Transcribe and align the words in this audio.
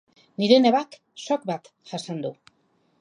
Nire 0.43 0.57
nebak 0.63 0.97
shock 1.25 1.45
bat 1.51 1.71
jasan 1.93 2.25
du. 2.25 2.33